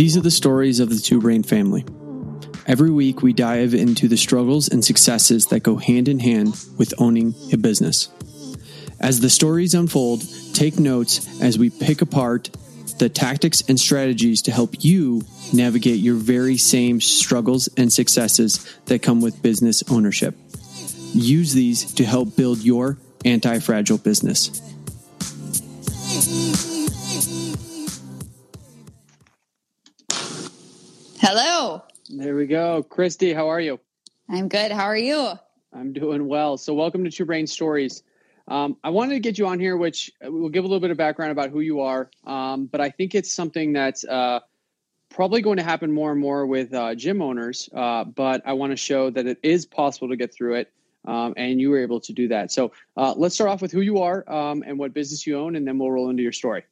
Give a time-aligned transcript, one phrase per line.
[0.00, 1.84] These are the stories of the Two Brain family.
[2.66, 6.94] Every week, we dive into the struggles and successes that go hand in hand with
[6.96, 8.08] owning a business.
[8.98, 10.22] As the stories unfold,
[10.54, 12.48] take notes as we pick apart
[12.98, 15.20] the tactics and strategies to help you
[15.52, 20.34] navigate your very same struggles and successes that come with business ownership.
[21.12, 24.62] Use these to help build your anti fragile business.
[32.12, 32.82] There we go.
[32.82, 33.78] Christy, how are you?
[34.28, 34.72] I'm good.
[34.72, 35.30] How are you?
[35.72, 36.56] I'm doing well.
[36.56, 38.02] So, welcome to Two Brain Stories.
[38.48, 40.96] Um, I wanted to get you on here, which will give a little bit of
[40.96, 42.10] background about who you are.
[42.26, 44.40] Um, but I think it's something that's uh,
[45.08, 47.68] probably going to happen more and more with uh, gym owners.
[47.72, 50.72] Uh, but I want to show that it is possible to get through it.
[51.04, 52.50] Um, and you were able to do that.
[52.50, 55.54] So uh, let's start off with who you are um, and what business you own,
[55.54, 56.64] and then we'll roll into your story.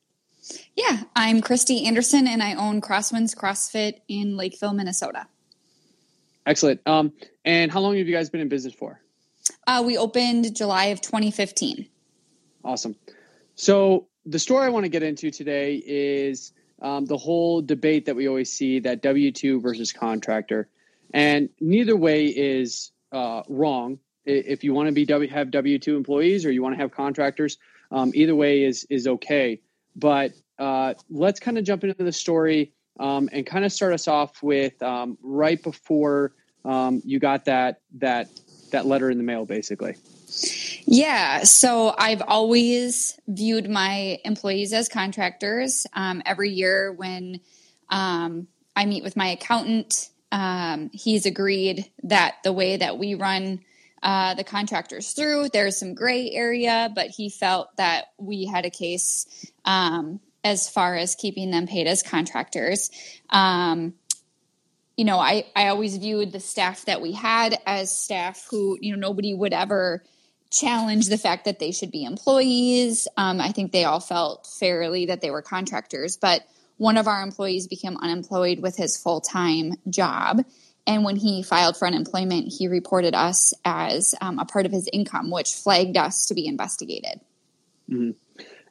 [0.77, 5.27] Yeah, I'm Christy Anderson, and I own Crosswinds CrossFit in Lakeville, Minnesota.
[6.49, 6.81] Excellent.
[6.87, 7.13] Um,
[7.45, 8.99] and how long have you guys been in business for?
[9.67, 11.87] Uh, we opened July of 2015.
[12.65, 12.97] Awesome.
[13.55, 18.17] So the story I want to get into today is um, the whole debate that
[18.17, 20.69] we always see that W two versus contractor,
[21.13, 23.99] and neither way is uh, wrong.
[24.25, 26.93] If you want to be w, have W two employees or you want to have
[26.93, 27.59] contractors,
[27.91, 29.61] um, either way is is okay.
[29.97, 34.09] But uh, let's kind of jump into the story um, and kind of start us
[34.09, 36.33] off with um, right before
[36.65, 38.29] um, you got that that
[38.71, 39.97] that letter in the mail, basically.
[40.85, 45.87] Yeah, so I've always viewed my employees as contractors.
[45.95, 47.41] Um, every year when
[47.89, 48.47] um,
[48.77, 53.61] I meet with my accountant, um, he's agreed that the way that we run
[54.03, 55.49] uh, the contractors through.
[55.49, 60.97] There's some gray area, but he felt that we had a case um, as far
[60.97, 62.91] as keeping them paid as contractors.
[63.31, 63.95] Um,
[64.97, 68.93] you know, I, I always viewed the staff that we had as staff who, you
[68.93, 70.03] know, nobody would ever
[70.51, 73.07] challenge the fact that they should be employees.
[73.17, 76.43] Um, I think they all felt fairly that they were contractors, but
[76.79, 80.43] one of our employees became unemployed with his full time job.
[80.87, 84.89] And when he filed for unemployment, he reported us as um, a part of his
[84.93, 87.21] income, which flagged us to be investigated.
[87.91, 88.11] Mm-hmm.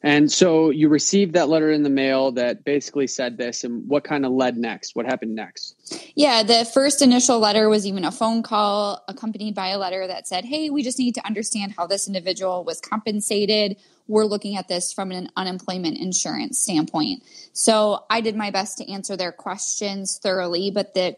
[0.04, 4.04] And so you received that letter in the mail that basically said this, and what
[4.04, 4.96] kind of led next?
[4.96, 5.76] What happened next?
[6.16, 10.28] Yeah, the first initial letter was even a phone call accompanied by a letter that
[10.28, 13.78] said, Hey, we just need to understand how this individual was compensated.
[14.08, 17.24] We're looking at this from an unemployment insurance standpoint.
[17.54, 21.18] So I did my best to answer their questions thoroughly, but the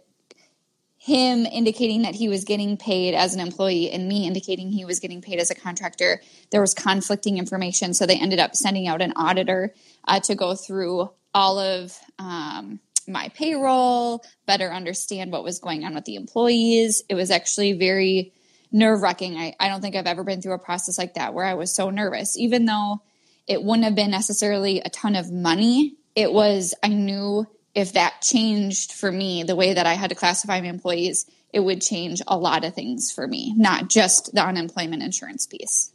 [1.01, 4.99] him indicating that he was getting paid as an employee and me indicating he was
[4.99, 6.21] getting paid as a contractor,
[6.51, 7.93] there was conflicting information.
[7.93, 9.73] So they ended up sending out an auditor
[10.05, 15.95] uh, to go through all of um, my payroll, better understand what was going on
[15.95, 17.01] with the employees.
[17.07, 18.33] It was actually very
[18.69, 19.38] nerve wracking.
[19.38, 21.73] I, I don't think I've ever been through a process like that where I was
[21.73, 23.01] so nervous, even though
[23.47, 25.95] it wouldn't have been necessarily a ton of money.
[26.13, 27.47] It was, I knew
[27.79, 31.62] if that changed for me the way that I had to classify my employees, it
[31.62, 35.91] would change a lot of things for me, not just the unemployment insurance piece.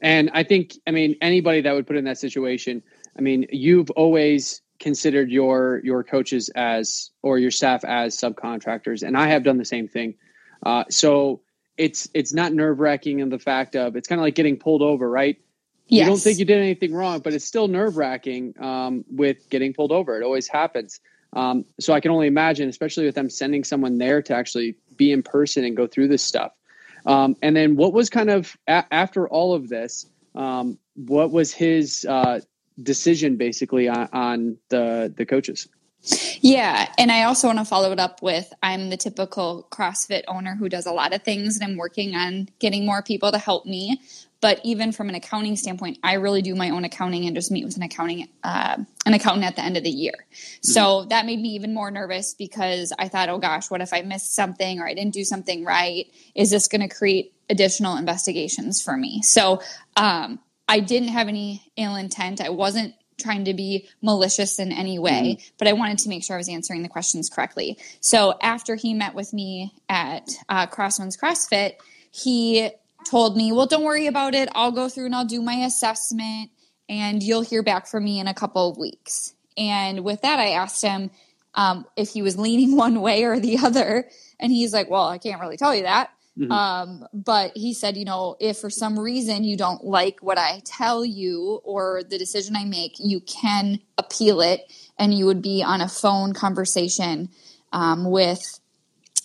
[0.00, 2.82] And I think, I mean, anybody that would put in that situation,
[3.16, 9.16] I mean, you've always considered your your coaches as or your staff as subcontractors, and
[9.16, 10.14] I have done the same thing.
[10.64, 11.40] Uh, so
[11.76, 14.82] it's it's not nerve wracking in the fact of it's kind of like getting pulled
[14.82, 15.36] over, right?
[15.88, 16.04] Yes.
[16.04, 19.72] You don't think you did anything wrong, but it's still nerve wracking um, with getting
[19.72, 20.20] pulled over.
[20.20, 21.00] It always happens.
[21.32, 25.12] Um, so I can only imagine, especially with them sending someone there to actually be
[25.12, 26.52] in person and go through this stuff.
[27.06, 31.52] Um, and then what was kind of a- after all of this, um, what was
[31.52, 32.40] his uh,
[32.82, 35.68] decision basically on, on the the coaches?
[36.40, 40.54] Yeah, and I also want to follow it up with I'm the typical CrossFit owner
[40.54, 43.66] who does a lot of things and I'm working on getting more people to help
[43.66, 44.00] me.
[44.40, 47.64] But even from an accounting standpoint, I really do my own accounting and just meet
[47.64, 50.12] with an accounting uh, an accountant at the end of the year.
[50.12, 50.72] Mm-hmm.
[50.72, 54.02] So that made me even more nervous because I thought, oh gosh, what if I
[54.02, 56.06] missed something or I didn't do something right?
[56.34, 59.22] Is this going to create additional investigations for me?
[59.22, 59.60] So
[59.96, 60.38] um,
[60.68, 62.40] I didn't have any ill intent.
[62.40, 65.54] I wasn't trying to be malicious in any way, mm-hmm.
[65.58, 67.76] but I wanted to make sure I was answering the questions correctly.
[68.00, 71.74] So after he met with me at uh, Crosswinds CrossFit,
[72.12, 72.70] he
[73.08, 74.48] told me, Well, don't worry about it.
[74.54, 76.50] I'll go through and I'll do my assessment
[76.88, 79.34] and you'll hear back from me in a couple of weeks.
[79.56, 81.10] And with that, I asked him
[81.54, 84.08] um, if he was leaning one way or the other.
[84.40, 86.10] And he's like, Well, I can't really tell you that.
[86.38, 86.52] Mm-hmm.
[86.52, 90.62] Um, but he said, you know, if for some reason you don't like what I
[90.64, 95.64] tell you or the decision I make, you can appeal it and you would be
[95.64, 97.30] on a phone conversation
[97.72, 98.60] um, with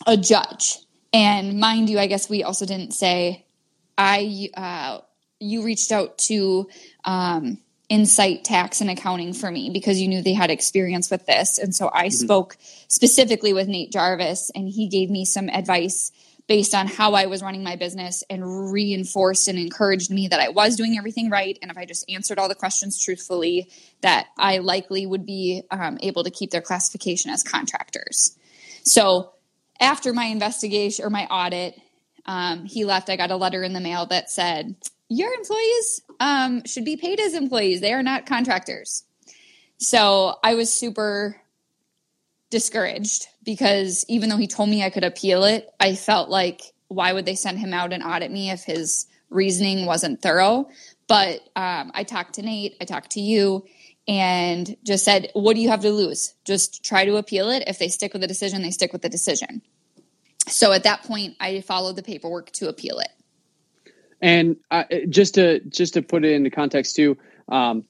[0.08, 0.80] a judge.
[1.14, 3.46] And mind you, I guess we also didn't say
[3.98, 4.50] I.
[4.56, 5.00] Uh,
[5.40, 6.70] you reached out to
[7.04, 7.58] um,
[7.90, 11.76] Insight Tax and Accounting for me because you knew they had experience with this, and
[11.76, 12.26] so I mm-hmm.
[12.26, 12.58] spoke
[12.88, 16.12] specifically with Nate Jarvis, and he gave me some advice
[16.48, 20.50] based on how I was running my business and reinforced and encouraged me that I
[20.50, 21.58] was doing everything right.
[21.62, 23.70] And if I just answered all the questions truthfully,
[24.02, 28.38] that I likely would be um, able to keep their classification as contractors.
[28.84, 29.32] So
[29.80, 31.80] after my investigation or my audit,
[32.26, 33.10] um, he left.
[33.10, 34.76] I got a letter in the mail that said,
[35.10, 37.82] Your employees um, should be paid as employees.
[37.82, 39.04] They are not contractors.
[39.78, 41.42] So I was super
[42.50, 47.12] discouraged because even though he told me I could appeal it, I felt like why
[47.12, 50.70] would they send him out and audit me if his reasoning wasn't thorough?
[51.08, 53.66] But um, I talked to Nate, I talked to you,
[54.08, 56.34] and just said, What do you have to lose?
[56.46, 57.64] Just try to appeal it.
[57.68, 59.62] If they stick with the decision, they stick with the decision.
[60.54, 63.10] So at that point, I followed the paperwork to appeal it.
[64.22, 67.18] And uh, just to just to put it into context too,
[67.50, 67.86] um,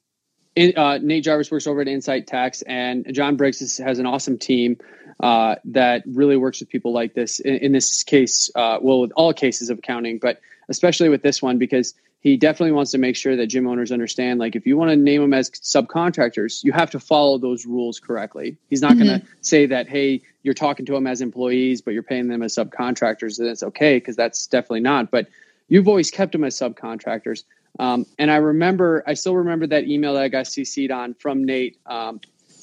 [0.56, 4.06] in, uh, Nate Jarvis works over at Insight Tax, and John Briggs is, has an
[4.06, 4.78] awesome team
[5.20, 7.38] uh, that really works with people like this.
[7.38, 11.42] In, in this case, uh, well, with all cases of accounting, but especially with this
[11.42, 14.40] one because he definitely wants to make sure that gym owners understand.
[14.40, 18.00] Like, if you want to name them as subcontractors, you have to follow those rules
[18.00, 18.56] correctly.
[18.70, 19.06] He's not mm-hmm.
[19.06, 22.42] going to say that, hey, you're talking to them as employees, but you're paying them
[22.42, 25.10] as subcontractors, and it's okay because that's definitely not.
[25.10, 25.26] But
[25.68, 27.44] you've always kept them as subcontractors.
[27.78, 31.44] Um, and I remember, I still remember that email that I got CC'd on from
[31.44, 31.78] Nate.
[31.86, 32.20] Um,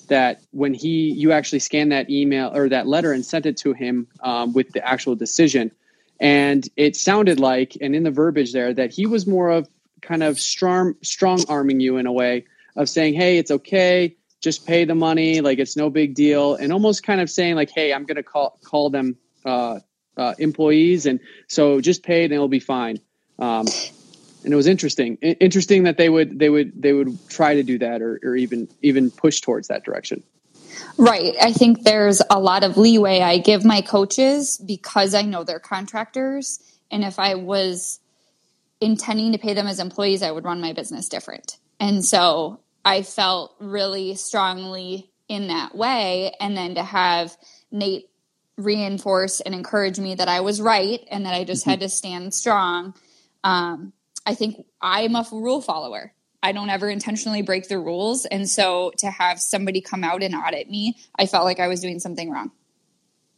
[0.08, 3.72] that when he, you actually scanned that email or that letter and sent it to
[3.72, 5.72] him um, with the actual decision,
[6.20, 9.68] and it sounded like, and in the verbiage there, that he was more of
[10.02, 12.46] kind of strong, strong arming you in a way
[12.76, 16.74] of saying, "Hey, it's okay, just pay the money, like it's no big deal," and
[16.74, 19.80] almost kind of saying like, "Hey, I'm going to call call them uh,
[20.18, 23.00] uh, employees, and so just pay and it'll be fine."
[23.40, 23.66] Um,
[24.44, 27.78] and it was interesting interesting that they would they would they would try to do
[27.80, 30.24] that or, or even even push towards that direction.
[30.98, 31.36] Right.
[31.42, 35.60] I think there's a lot of leeway i give my coaches because i know they're
[35.60, 36.60] contractors
[36.90, 38.00] and if i was
[38.80, 41.58] intending to pay them as employees i would run my business different.
[41.80, 47.36] And so i felt really strongly in that way and then to have
[47.72, 48.10] nate
[48.58, 51.72] reinforce and encourage me that i was right and that i just mm-hmm.
[51.72, 52.94] had to stand strong
[53.44, 53.94] um,
[54.26, 56.14] I think I'm a rule follower.
[56.44, 58.26] I don't ever intentionally break the rules.
[58.26, 61.82] And so to have somebody come out and audit me, I felt like I was
[61.82, 62.52] doing something wrong.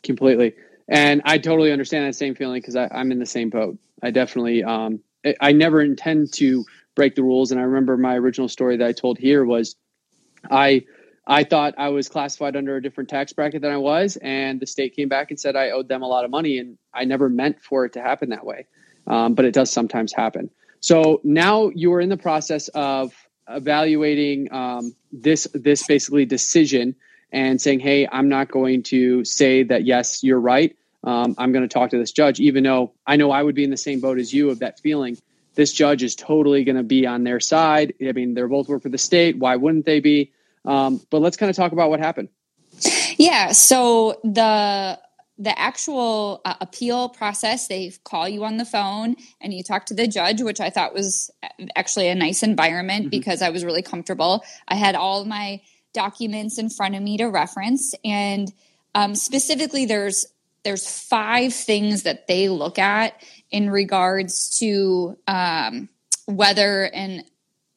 [0.04, 0.54] Completely.
[0.88, 3.78] And I totally understand that same feeling because I'm in the same boat.
[4.02, 5.00] I definitely, um,
[5.40, 7.52] I never intend to break the rules.
[7.52, 9.76] And I remember my original story that I told here was
[10.50, 10.86] I,
[11.26, 14.68] I thought I was classified under a different tax bracket than I was, and the
[14.68, 17.30] state came back and said I owed them a lot of money, and I never
[17.30, 18.68] meant for it to happen that way,
[19.08, 20.50] um, but it does sometimes happen.
[20.82, 23.14] So now you are in the process of
[23.48, 26.96] evaluating um, this this basically decision
[27.32, 30.76] and saying, "Hey, I'm not going to say that yes, you're right.
[31.06, 33.64] Um, I'm going to talk to this judge, even though I know I would be
[33.64, 35.18] in the same boat as you of that feeling.
[35.56, 37.94] This judge is totally going to be on their side.
[38.02, 39.38] I mean, they're both work for the state.
[39.38, 40.32] Why wouldn't they be?
[40.66, 42.30] Um, but let's kind of talk about what happened.
[43.18, 43.52] Yeah.
[43.52, 45.00] So the
[45.40, 49.94] the actual uh, appeal process, they call you on the phone and you talk to
[49.94, 51.32] the judge, which I thought was
[51.76, 53.10] actually a nice environment mm-hmm.
[53.10, 54.44] because I was really comfortable.
[54.68, 55.62] I had all my
[55.94, 58.52] documents in front of me to reference, and
[58.96, 60.28] um, specifically, there's
[60.64, 65.90] there's five things that they look at in regards to um,
[66.26, 67.24] whether an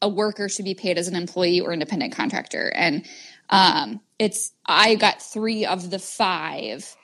[0.02, 3.06] a worker should be paid as an employee or independent contractor, and
[3.50, 6.94] um, it's I got three of the five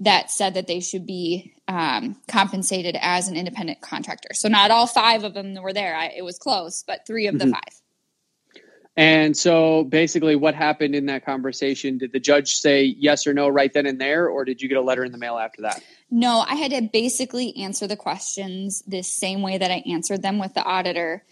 [0.00, 4.30] that said that they should be um, compensated as an independent contractor.
[4.32, 5.94] So not all five of them were there.
[5.94, 7.50] I, it was close, but three of mm-hmm.
[7.50, 7.81] the five.
[8.96, 11.96] And so basically, what happened in that conversation?
[11.96, 14.76] Did the judge say yes or no right then and there, or did you get
[14.76, 15.82] a letter in the mail after that?
[16.10, 20.38] No, I had to basically answer the questions the same way that I answered them
[20.38, 21.24] with the auditor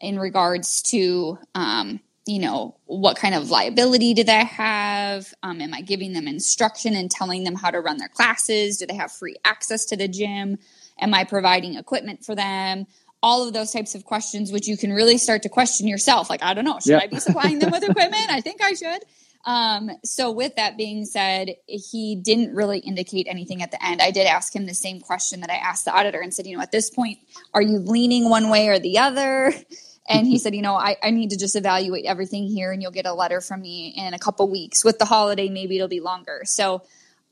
[0.00, 1.98] in regards to um,
[2.28, 5.32] you know, what kind of liability do they have?
[5.42, 8.76] Um, am I giving them instruction and telling them how to run their classes?
[8.76, 10.58] Do they have free access to the gym?
[11.00, 12.86] Am I providing equipment for them?
[13.22, 16.30] All of those types of questions, which you can really start to question yourself.
[16.30, 17.00] Like, I don't know, should yeah.
[17.02, 18.30] I be supplying them with equipment?
[18.30, 19.02] I think I should.
[19.44, 24.02] Um, so, with that being said, he didn't really indicate anything at the end.
[24.02, 26.56] I did ask him the same question that I asked the auditor and said, you
[26.56, 27.18] know, at this point,
[27.54, 29.52] are you leaning one way or the other?
[30.08, 32.90] And he said, you know, I, I need to just evaluate everything here and you'll
[32.90, 34.82] get a letter from me in a couple weeks.
[34.82, 36.40] With the holiday, maybe it'll be longer.
[36.44, 36.82] So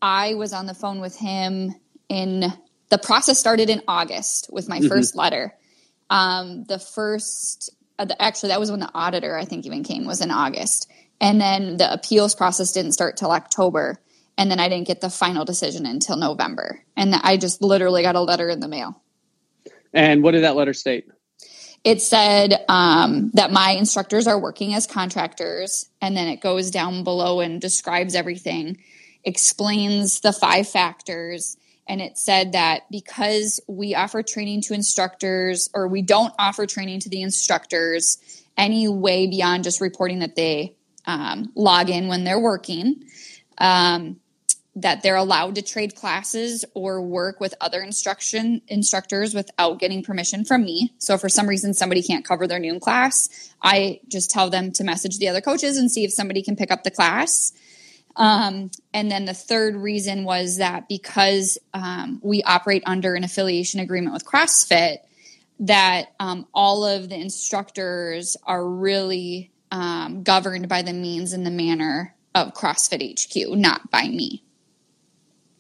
[0.03, 1.75] I was on the phone with him
[2.11, 2.53] in
[2.91, 4.89] the process started in August with my mm-hmm.
[4.89, 5.55] first letter.
[6.11, 10.07] Um, the first, uh, the, actually, that was when the auditor, I think, even came,
[10.07, 10.91] was in August.
[11.21, 14.01] And then the appeals process didn't start till October.
[14.39, 16.83] And then I didn't get the final decision until November.
[16.97, 19.01] And I just literally got a letter in the mail.
[19.95, 21.07] And what did that letter state?
[21.87, 27.05] it said um, that my instructors are working as contractors, and then it goes down
[27.05, 28.79] below and describes everything,
[29.23, 31.57] explains the five factors.
[31.89, 37.01] And it said that because we offer training to instructors, or we don't offer training
[37.01, 38.19] to the instructors
[38.57, 40.75] any way beyond just reporting that they
[41.05, 43.05] um, log in when they're working,
[43.59, 44.17] um,
[44.75, 50.45] that they're allowed to trade classes or work with other instruction instructors without getting permission
[50.45, 50.93] from me.
[50.99, 54.85] So for some reason somebody can't cover their noon class, I just tell them to
[54.85, 57.53] message the other coaches and see if somebody can pick up the class.
[58.17, 63.81] Um, and then the third reason was that because um, we operate under an affiliation
[63.81, 64.99] agreement with CrossFit,
[65.61, 71.51] that um, all of the instructors are really um, governed by the means and the
[71.51, 74.43] manner of CrossFit HQ, not by me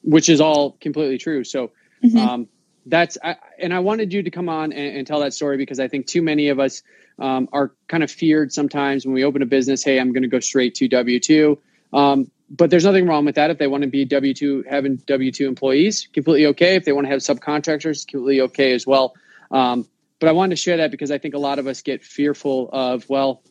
[0.06, 1.44] which is all completely true.
[1.44, 1.72] So
[2.02, 2.16] mm-hmm.
[2.16, 2.48] um,
[2.86, 5.80] that's I, and I wanted you to come on and, and, tell that story because
[5.80, 6.82] I think too many of us
[7.18, 9.82] um, are kind of feared sometimes when we open a business.
[9.82, 11.58] Hey, I'm going to go straight to W two.
[11.92, 13.50] Um, but there's nothing wrong with that.
[13.50, 16.76] If they want to be W two, having W two employees, completely okay.
[16.76, 19.14] If they want to have subcontractors, completely okay as well.
[19.50, 19.88] Um,
[20.18, 22.70] but I wanted to share that because I think a lot of us get fearful
[22.72, 23.42] of well,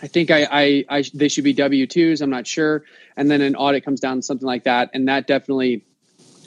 [0.00, 2.20] I think I, I, I they should be W twos.
[2.20, 2.84] I'm not sure,
[3.16, 5.84] and then an audit comes down something like that, and that definitely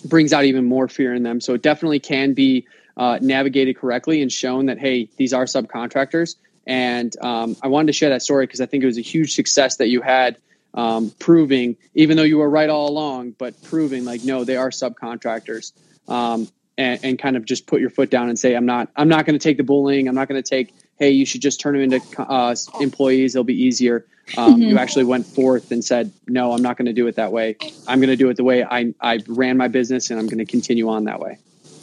[0.06, 1.42] brings out even more fear in them.
[1.42, 2.66] So it definitely can be
[2.98, 6.36] uh, navigated correctly and shown that hey, these are subcontractors.
[6.66, 9.34] And um, I wanted to share that story because I think it was a huge
[9.34, 10.38] success that you had
[10.74, 14.70] um, proving, even though you were right all along, but proving like no, they are
[14.70, 15.74] subcontractors.
[16.08, 16.48] Um,
[16.78, 19.26] and, and, kind of just put your foot down and say, I'm not, I'm not
[19.26, 20.08] going to take the bullying.
[20.08, 23.36] I'm not going to take, hey, you should just turn them into uh, employees.
[23.36, 24.06] It'll be easier.
[24.38, 24.62] Um, mm-hmm.
[24.64, 27.58] You actually went forth and said, "No, I'm not going to do it that way.
[27.88, 30.38] I'm going to do it the way I I ran my business, and I'm going
[30.38, 31.38] to continue on that way."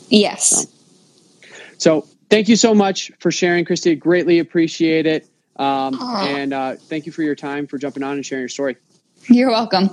[0.08, 0.66] Yes.
[1.78, 3.94] So, so thank you so much for sharing, Christy.
[3.96, 8.24] Greatly appreciate it, um, and uh, thank you for your time for jumping on and
[8.24, 8.76] sharing your story.
[9.28, 9.90] You're welcome.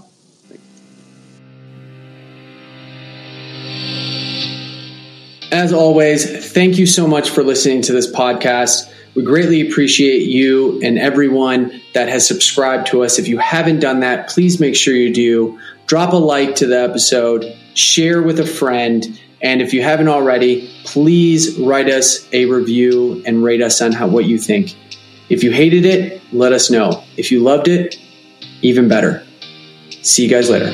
[5.51, 8.91] As always, thank you so much for listening to this podcast.
[9.15, 13.17] We greatly appreciate you and everyone that has subscribed to us.
[13.19, 15.57] If you haven't done that, please make sure you do.
[15.87, 17.45] Drop a like to the episode,
[17.75, 23.43] share with a friend, and if you haven't already, please write us a review and
[23.43, 24.75] rate us on how, what you think.
[25.29, 27.03] If you hated it, let us know.
[27.17, 27.97] If you loved it,
[28.61, 29.25] even better.
[30.01, 30.71] See you guys later.